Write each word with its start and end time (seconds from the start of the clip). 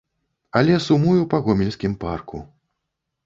Але 0.59 0.77
сумую 0.85 1.21
па 1.33 1.39
гомельскім 1.47 1.93
парку. 2.05 2.37